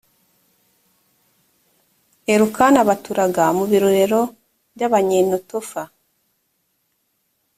elukana 2.33 2.79
baturaga 2.89 3.43
mu 3.57 3.63
birorero 3.71 4.21
by 4.73 4.81
abanyanetofa 4.87 5.81